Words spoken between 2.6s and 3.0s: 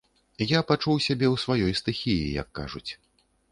кажуць.